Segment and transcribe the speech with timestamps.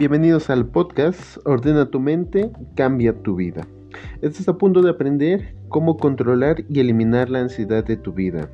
[0.00, 3.68] Bienvenidos al podcast Ordena tu mente, cambia tu vida.
[4.22, 8.48] Estás a punto de aprender cómo controlar y eliminar la ansiedad de tu vida.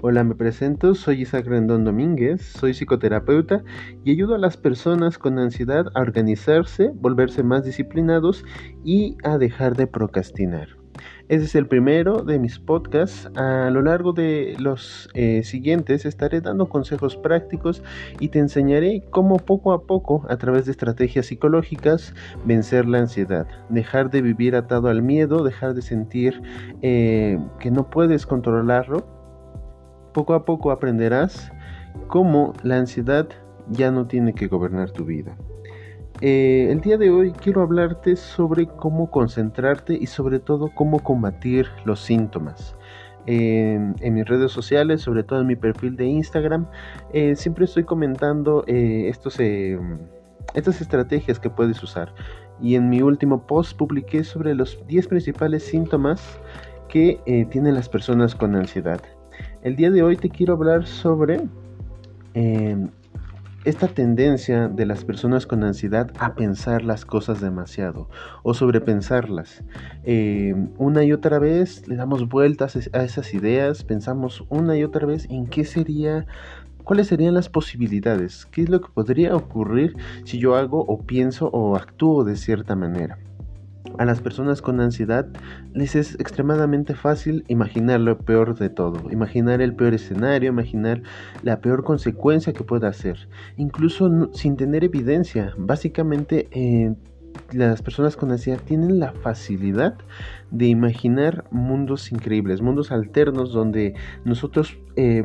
[0.00, 3.64] Hola, me presento, soy Isaac Rendón Domínguez, soy psicoterapeuta
[4.02, 8.42] y ayudo a las personas con ansiedad a organizarse, volverse más disciplinados
[8.82, 10.68] y a dejar de procrastinar.
[11.28, 13.28] Este es el primero de mis podcasts.
[13.34, 17.82] A lo largo de los eh, siguientes estaré dando consejos prácticos
[18.20, 22.14] y te enseñaré cómo poco a poco, a través de estrategias psicológicas,
[22.44, 23.48] vencer la ansiedad.
[23.70, 26.40] Dejar de vivir atado al miedo, dejar de sentir
[26.82, 29.04] eh, que no puedes controlarlo.
[30.14, 31.50] Poco a poco aprenderás
[32.06, 33.26] cómo la ansiedad
[33.68, 35.36] ya no tiene que gobernar tu vida.
[36.22, 41.66] Eh, el día de hoy quiero hablarte sobre cómo concentrarte y sobre todo cómo combatir
[41.84, 42.74] los síntomas.
[43.28, 46.68] en mis redes sociales, sobre todo en mi perfil de Instagram,
[47.12, 49.08] eh, siempre estoy comentando eh,
[50.54, 52.14] estas estrategias que puedes usar.
[52.62, 56.38] Y en mi último post publiqué sobre los 10 principales síntomas
[56.88, 57.20] que
[57.50, 59.00] tienen las personas con ansiedad.
[59.62, 61.40] El día de hoy te quiero hablar sobre
[63.66, 68.08] esta tendencia de las personas con ansiedad a pensar las cosas demasiado
[68.44, 69.64] o sobrepensarlas.
[70.04, 75.04] Eh, una y otra vez le damos vueltas a esas ideas, pensamos una y otra
[75.04, 76.26] vez en qué sería
[76.84, 78.46] ¿Cuáles serían las posibilidades?
[78.46, 82.76] ¿Qué es lo que podría ocurrir si yo hago o pienso o actúo de cierta
[82.76, 83.18] manera?
[83.98, 85.26] A las personas con ansiedad
[85.72, 91.02] les es extremadamente fácil imaginar lo peor de todo, imaginar el peor escenario, imaginar
[91.42, 95.54] la peor consecuencia que pueda hacer, incluso sin tener evidencia.
[95.56, 96.94] Básicamente, eh,
[97.52, 99.96] las personas con ansiedad tienen la facilidad
[100.50, 105.24] de imaginar mundos increíbles, mundos alternos donde nosotros eh,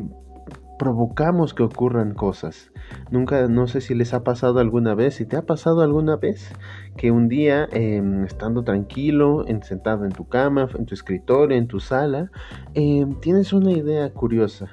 [0.78, 2.72] provocamos que ocurran cosas.
[3.10, 6.52] Nunca, no sé si les ha pasado alguna vez, si te ha pasado alguna vez
[6.96, 11.80] que un día, em, estando tranquilo, sentado en tu cama, en tu escritorio, en tu
[11.80, 12.30] sala,
[12.74, 14.68] em, tienes una idea curiosa,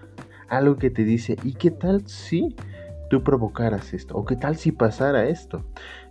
[0.50, 2.56] algo que te dice, ¿y qué tal si
[3.10, 4.16] tú provocaras esto?
[4.16, 5.66] ¿O qué tal si pasara esto?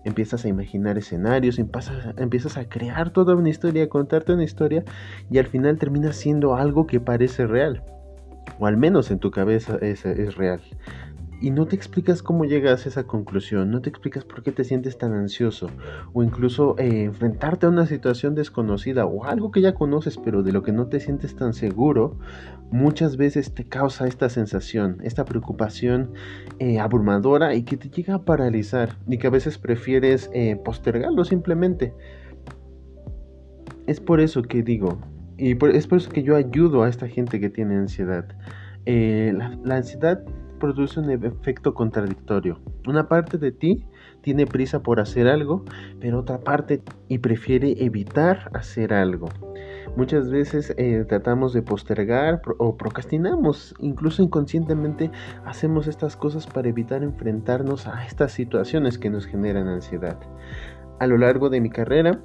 [0.04, 4.84] Empiezas a imaginar escenarios, empiezas, a crear toda una historia, contarte una historia
[5.30, 7.82] y al final termina siendo algo que parece real
[8.58, 10.60] o al menos en tu cabeza es, es real.
[11.40, 14.64] Y no te explicas cómo llegas a esa conclusión, no te explicas por qué te
[14.64, 15.70] sientes tan ansioso,
[16.12, 20.50] o incluso eh, enfrentarte a una situación desconocida o algo que ya conoces pero de
[20.50, 22.18] lo que no te sientes tan seguro,
[22.72, 26.12] muchas veces te causa esta sensación, esta preocupación
[26.58, 31.24] eh, abrumadora y que te llega a paralizar y que a veces prefieres eh, postergarlo
[31.24, 31.94] simplemente.
[33.86, 34.98] Es por eso que digo,
[35.38, 38.26] y es por eso que yo ayudo a esta gente que tiene ansiedad.
[38.86, 40.20] Eh, la, ansiedad
[40.58, 42.58] produce un efecto contradictorio.
[42.88, 43.84] Una parte de ti
[44.20, 45.64] tiene prisa por hacer algo,
[46.00, 49.28] pero otra parte y prefiere evitar hacer algo.
[49.96, 55.12] Muchas veces eh, tratamos de postergar o procrastinamos, incluso inconscientemente
[55.44, 60.18] hacemos estas cosas para evitar enfrentarnos a estas situaciones que nos generan ansiedad.
[60.98, 62.20] A lo largo de mi carrera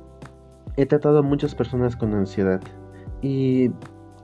[0.77, 2.61] he tratado a muchas personas con ansiedad
[3.23, 3.71] y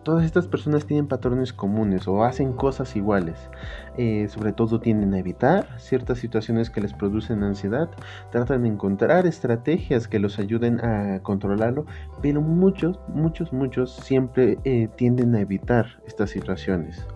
[0.03, 3.49] todas estas personas tienen patrones comunes o hacen cosas iguales.
[3.97, 7.89] Eh, sobre todo tienden a evitar ciertas situaciones que les producen ansiedad.
[8.29, 11.85] Tratan de encontrar estrategias que los ayuden a controlarlo.
[12.21, 17.07] Pero muchos, muchos, muchos siempre eh, tienden a evitar estas situaciones.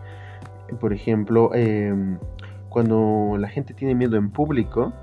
[0.79, 2.17] Por ejemplo, em,
[2.69, 4.93] cuando la gente tiene miedo en público,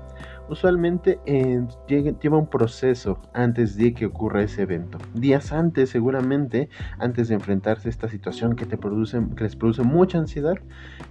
[0.51, 4.97] usualmente eh, lleva un proceso antes de que ocurra ese evento.
[5.13, 6.69] Días antes, seguramente,
[6.99, 10.55] antes de enfrentarse a esta situación que, te produce, que les produce mucha ansiedad,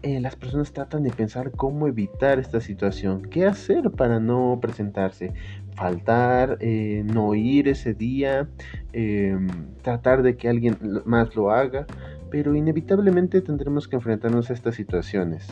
[0.03, 5.33] eh, las personas tratan de pensar cómo evitar esta situación, qué hacer para no presentarse,
[5.75, 8.49] faltar, eh, no ir ese día,
[8.93, 9.49] em,
[9.83, 10.77] tratar de que alguien
[11.07, 11.87] más lo haga,
[12.31, 15.49] pero inevitablemente tendremos que enfrentarnos a estas situaciones.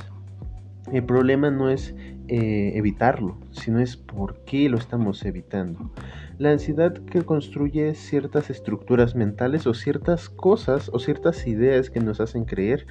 [0.92, 1.94] El problema no es
[2.28, 5.90] eh, evitarlo, sino es por qué lo estamos evitando.
[6.38, 12.20] La ansiedad que construye ciertas estructuras mentales o ciertas cosas o ciertas ideas que nos
[12.20, 12.86] hacen creer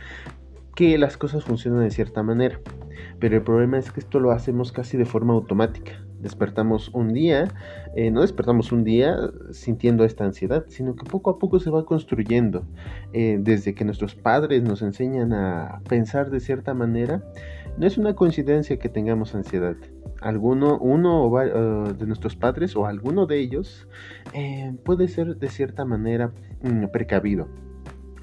[0.76, 2.60] que las cosas funcionan de cierta manera.
[3.20, 6.07] Pero el problema es que esto lo hacemos casi de forma automática.
[6.20, 7.48] Despertamos un día,
[7.96, 9.16] eh, no despertamos un día
[9.52, 12.66] sintiendo esta ansiedad, sino que poco a poco se va construyendo.
[13.14, 17.24] Eh, desde que nuestros padres nos enseñan a pensar de cierta manera,
[17.78, 19.76] no es una coincidencia que tengamos ansiedad.
[20.20, 23.88] Alguno, uno uh, de nuestros padres o alguno de ellos
[24.84, 26.32] puede ser de cierta manera
[26.64, 27.48] mm, precavido.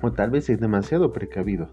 [0.05, 1.69] O tal vez es demasiado precavido.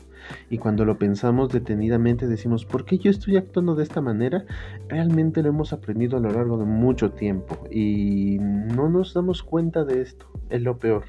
[0.49, 4.45] Y cuando lo pensamos detenidamente decimos, ¿por qué yo estoy actuando de esta manera?
[4.87, 9.83] Realmente lo hemos aprendido a lo largo de mucho tiempo y no nos damos cuenta
[9.83, 11.03] de esto, es lo peor.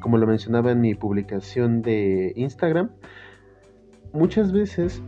[0.00, 2.90] Como lo mencionaba en mi publicación de Instagram,
[4.12, 5.02] muchas veces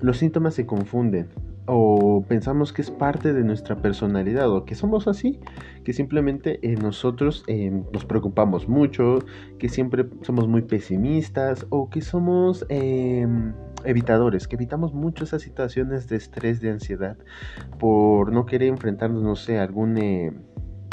[0.00, 1.28] los síntomas se confunden
[1.68, 5.38] o pensamos que es parte de nuestra personalidad o que somos así,
[5.84, 9.18] que simplemente eh, nosotros eh, nos preocupamos mucho,
[9.58, 13.52] que siempre somos muy pesimistas o que somos em,
[13.84, 17.18] evitadores, que evitamos mucho esas situaciones de estrés, de ansiedad,
[17.78, 20.32] por no querer enfrentarnos, no sé, a algún eh,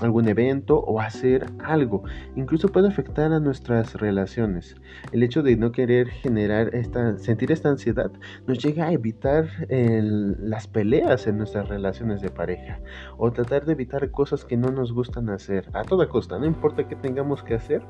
[0.01, 2.03] algún evento o hacer algo.
[2.36, 4.75] Incluso puede afectar a nuestras relaciones.
[5.12, 8.12] El hecho de no querer generar esta, sentir esta ansiedad
[8.47, 12.80] nos llega a evitar las peleas en nuestras relaciones de pareja
[13.18, 16.88] o tratar de evitar cosas que no nos gustan hacer a toda costa, no importa
[16.88, 17.81] qué tengamos que hacer.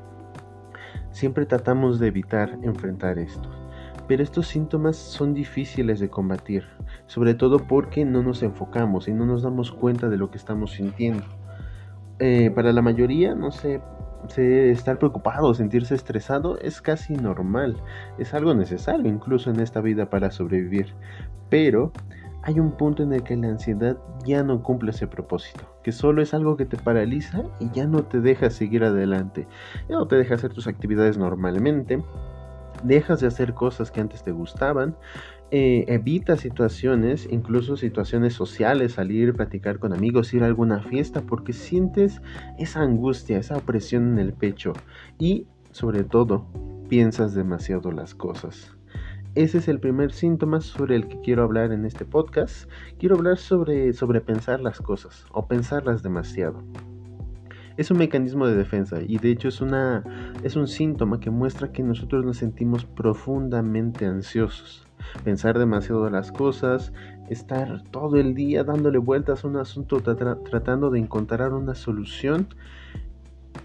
[1.10, 3.48] Siempre tratamos de evitar enfrentar esto.
[4.06, 6.64] Pero estos síntomas son difíciles de combatir,
[7.06, 10.72] sobre todo porque no nos enfocamos y no nos damos cuenta de lo que estamos
[10.72, 11.24] sintiendo.
[12.18, 13.80] Eh, para la mayoría, no sé,
[14.36, 17.76] estar preocupado, sentirse estresado es casi normal,
[18.18, 20.94] es algo necesario incluso en esta vida para sobrevivir.
[21.50, 21.92] Pero
[22.42, 26.22] hay un punto en el que la ansiedad ya no cumple ese propósito, que solo
[26.22, 29.46] es algo que te paraliza y ya no te deja seguir adelante,
[29.88, 32.02] ya no te deja hacer tus actividades normalmente,
[32.82, 34.96] dejas de hacer cosas que antes te gustaban,
[35.52, 41.52] eh, evita situaciones, incluso situaciones sociales, salir, platicar con amigos, ir a alguna fiesta, porque
[41.52, 42.20] sientes
[42.58, 44.72] esa angustia, esa opresión en el pecho
[45.20, 46.46] y, sobre todo,
[46.88, 48.76] piensas demasiado las cosas.
[49.36, 52.68] Ese es el primer síntoma sobre el que quiero hablar en este podcast.
[52.98, 56.64] Quiero hablar sobre, sobre pensar las cosas o pensarlas demasiado.
[57.76, 61.70] Es un mecanismo de defensa y de hecho es, una, es un síntoma que muestra
[61.70, 64.85] que nosotros nos sentimos profundamente ansiosos
[65.24, 66.92] pensar demasiado de las cosas,
[67.28, 72.48] estar todo el día dándole vueltas a un asunto tratando de encontrar una solución,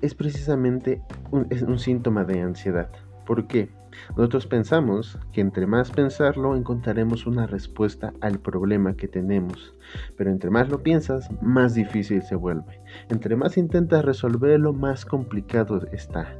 [0.01, 1.01] es precisamente
[1.31, 2.89] un, un síntoma de ansiedad.
[3.25, 3.69] ¿Por qué?
[4.15, 9.75] Nosotros pensamos que entre más pensarlo encontraremos una respuesta al problema que tenemos,
[10.17, 12.81] pero entre más lo piensas, más difícil se vuelve.
[13.09, 16.35] Entre más intentas resolverlo, más complicado está.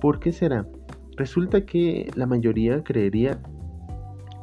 [0.00, 0.66] ¿Por qué será?
[1.16, 3.40] Resulta que la mayoría creería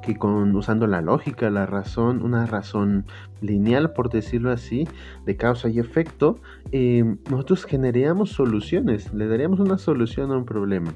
[0.07, 3.05] que con, usando la lógica, la razón, una razón
[3.41, 4.87] lineal, por decirlo así,
[5.25, 6.39] de causa y efecto,
[6.71, 10.93] eh, nosotros generaríamos soluciones, le daríamos una solución a un problema,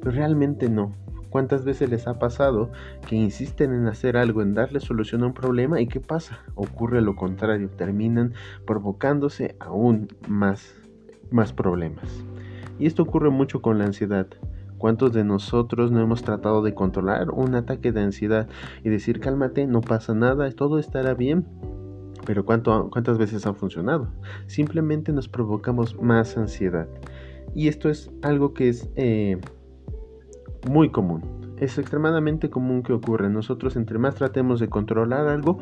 [0.00, 0.94] pero realmente no.
[1.28, 2.70] ¿Cuántas veces les ha pasado
[3.06, 6.38] que insisten en hacer algo, en darle solución a un problema y qué pasa?
[6.54, 8.32] Ocurre lo contrario, terminan
[8.64, 10.74] provocándose aún más,
[11.30, 12.24] más problemas.
[12.78, 14.26] Y esto ocurre mucho con la ansiedad.
[14.84, 18.48] ¿Cuántos de nosotros no hemos tratado de controlar un ataque de ansiedad
[18.82, 21.46] y decir cálmate, no pasa nada, todo estará bien?
[22.26, 24.08] Pero ¿cuántas veces ha funcionado?
[24.46, 26.86] Simplemente nos provocamos más ansiedad.
[27.54, 29.40] Y esto es algo que es eh,
[30.68, 31.22] muy común.
[31.56, 33.30] Es extremadamente común que ocurra.
[33.30, 35.60] Nosotros entre más tratemos de controlar algo,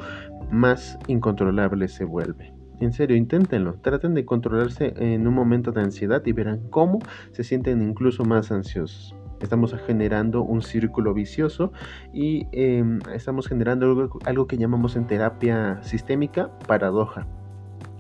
[0.50, 2.61] más incontrolable se vuelve.
[2.82, 3.74] En serio, inténtenlo.
[3.74, 6.98] Traten de controlarse en un momento de ansiedad y verán cómo
[7.30, 9.14] se sienten incluso más ansiosos.
[9.40, 11.72] Estamos generando un círculo vicioso
[12.12, 17.28] y em, estamos generando algo, algo que llamamos en terapia sistémica paradoja.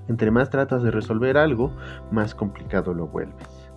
[0.08, 1.70] Entre más tratas de resolver algo,
[2.10, 3.70] más complicado lo vuelves.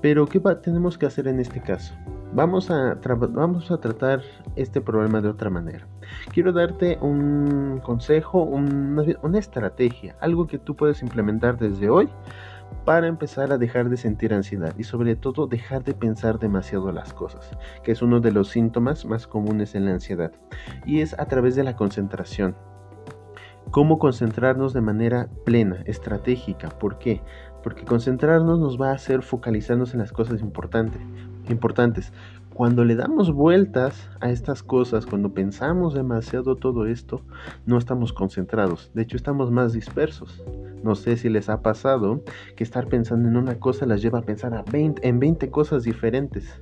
[0.00, 1.94] Pero, ¿qué tenemos que hacer en este caso?
[2.32, 2.98] Vamos a,
[3.32, 4.22] vamos a tratar
[4.56, 5.86] este problema de otra manera.
[6.32, 12.08] Quiero darte un consejo, una, estrategia, algo que tú puedes implementar desde hoy
[12.84, 17.14] para empezar a dejar de sentir ansiedad y sobre todo dejar de pensar demasiado las
[17.14, 17.50] cosas,
[17.82, 20.32] que es uno de los síntomas más comunes en la ansiedad.
[20.84, 22.56] Y es a través de la concentración.
[23.70, 26.70] Cómo concentrarnos de manera plena, estratégica.
[26.70, 27.20] ¿Por qué?
[27.62, 31.02] porque concentrarnos nos va a hacer focalizarnos en las cosas importantes.
[31.50, 32.12] Importantes.
[32.52, 37.22] Cuando le damos vueltas a estas cosas, cuando pensamos demasiado todo esto,
[37.66, 40.42] no estamos concentrados, de hecho estamos más dispersos.
[40.82, 42.22] No sé si les ha pasado
[42.56, 45.84] que estar pensando en una cosa las lleva a pensar a 20, en 20 cosas
[45.84, 46.60] diferentes.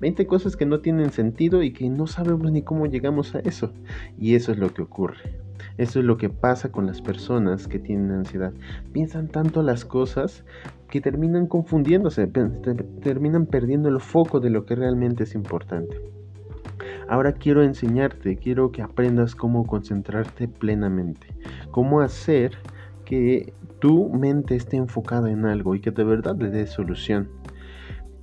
[0.00, 3.72] 20 cosas que no tienen sentido y que no sabemos ni cómo llegamos a eso.
[4.18, 5.45] Y eso es lo que ocurre.
[5.78, 8.52] Eso es lo que pasa con las personas que tienen ansiedad.
[8.92, 10.44] Piensan tanto las cosas
[10.88, 12.26] que terminan confundiéndose,
[13.02, 16.00] terminan perdiendo el foco de lo que realmente es importante.
[17.08, 21.28] Ahora quiero enseñarte, quiero que aprendas cómo concentrarte plenamente,
[21.70, 22.52] cómo hacer
[23.04, 27.28] que tu mente esté enfocada en algo y que de verdad le dé solución.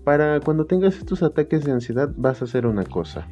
[0.03, 3.27] Para cuando tengas estos ataques de ansiedad vas a hacer una cosa.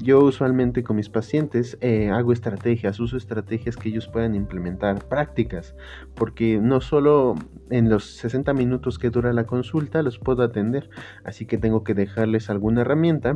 [0.00, 5.74] Yo usualmente con mis pacientes eh, hago estrategias, uso estrategias que ellos puedan implementar, prácticas,
[6.14, 7.34] porque no solo
[7.70, 10.88] en los 60 minutos que dura la consulta los puedo atender,
[11.24, 13.34] así que tengo que dejarles alguna herramienta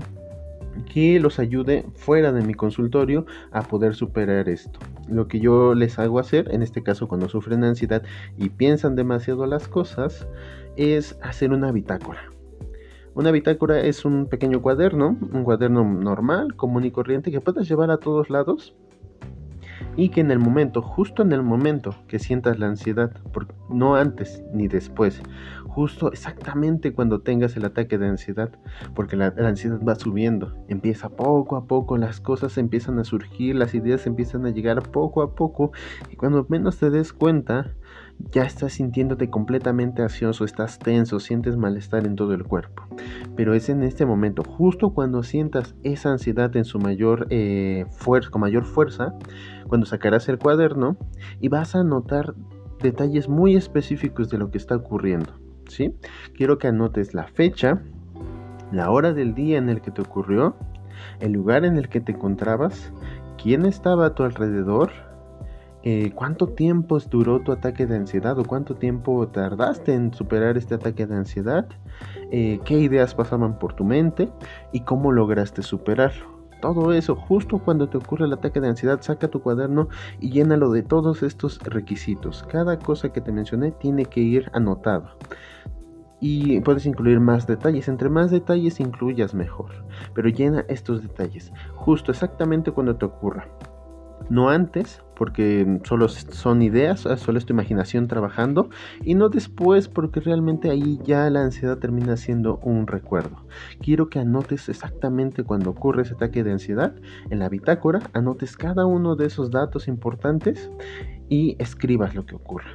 [0.92, 4.78] que los ayude fuera de mi consultorio a poder superar esto.
[5.08, 8.02] Lo que yo les hago hacer, en este caso cuando sufren ansiedad
[8.38, 10.26] y piensan demasiado las cosas,
[10.76, 12.31] es hacer una bitácora.
[13.14, 17.90] Una bitácora es un pequeño cuaderno, un cuaderno normal, común y corriente que puedes llevar
[17.90, 18.74] a todos lados
[19.96, 23.12] y que en el momento, justo en el momento que sientas la ansiedad,
[23.68, 25.20] no antes ni después,
[25.66, 28.50] justo exactamente cuando tengas el ataque de ansiedad,
[28.94, 33.56] porque la, la, ansiedad va subiendo, empieza poco a poco, las cosas empiezan a surgir,
[33.56, 35.72] las ideas empiezan a llegar poco a poco
[36.10, 37.74] y cuando menos te des cuenta,
[38.30, 42.84] ya estás sintiéndote completamente ansioso, estás tenso, sientes malestar en todo el cuerpo.
[43.36, 48.30] Pero es en este momento, justo cuando sientas esa ansiedad en su mayor, eh, fuerza,
[48.30, 49.14] con mayor fuerza,
[49.68, 50.96] cuando sacarás el cuaderno
[51.40, 52.34] y vas a notar
[52.80, 55.32] detalles muy específicos de lo que está ocurriendo.
[55.68, 55.94] ¿sí?
[56.34, 57.82] Quiero que anotes la fecha,
[58.72, 60.56] la hora del día en el que te ocurrió,
[61.20, 62.92] el lugar en el que te encontrabas,
[63.42, 64.90] quién estaba a tu alrededor,
[65.84, 70.74] eh, cuánto tiempo duró tu ataque de ansiedad o cuánto tiempo tardaste en superar este
[70.74, 71.66] ataque de ansiedad,
[72.30, 74.30] eh, qué ideas pasaban por tu mente
[74.72, 76.30] y cómo lograste superarlo.
[76.60, 79.88] Todo eso, justo cuando te ocurre el ataque de ansiedad, saca tu cuaderno
[80.20, 82.44] y llénalo de todos estos requisitos.
[82.44, 85.16] Cada cosa que te mencioné tiene que ir anotado.
[86.20, 87.88] Y puedes incluir más detalles.
[87.88, 89.72] Entre más detalles incluyas mejor.
[90.14, 91.52] Pero llena estos detalles.
[91.74, 93.48] Justo exactamente cuando te ocurra
[94.32, 98.70] no antes, porque solo son ideas, solo es tu imaginación trabajando,
[99.04, 103.46] y no después, porque realmente ahí ya la ansiedad termina siendo un recuerdo.
[103.80, 106.96] Quiero que anotes exactamente cuando ocurre ese ataque de ansiedad
[107.30, 110.72] en la bitácora, anotes cada uno de esos datos importantes
[111.28, 112.72] y escribas lo que ocurra.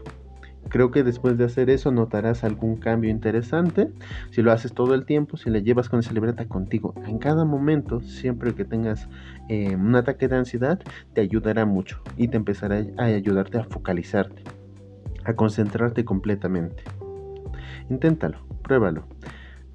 [0.70, 3.90] Creo que después de hacer eso notarás algún cambio interesante.
[4.32, 7.46] Si lo haces todo el tiempo, si le llevas con esa libreta contigo en cada
[7.46, 9.08] momento, siempre que tengas
[9.50, 10.80] eh, un ataque de ansiedad,
[11.14, 14.44] te ayudará mucho y te empezará a ayudarte a focalizarte,
[15.24, 16.84] a concentrarte completamente.
[17.90, 19.06] Inténtalo, pruébalo.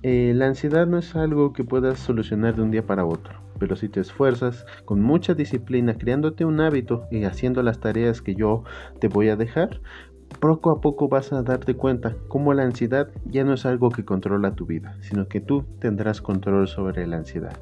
[0.03, 3.77] Eh, la ansiedad no es algo que puedas solucionar de un día para otro pero
[3.77, 8.65] si te esfuerzas con mucha disciplina, creándote un hábito y haciendo las tareas que yo
[8.99, 9.81] te voy a dejar,
[10.41, 14.05] poco a poco vas a darte cuenta cómo la ansiedad ya no es algo que
[14.05, 17.59] controla tu vida, sino que tú tendrás control sobre la ansiedad.